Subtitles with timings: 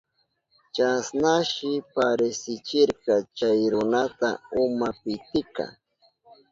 [0.75, 4.29] Chasnashi parisichirka chay runata
[4.63, 5.65] uma pitika.